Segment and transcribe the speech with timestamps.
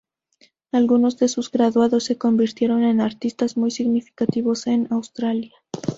[0.71, 5.53] Algunos de sus graduados se convirtieron en artistas muy significativos en Australia.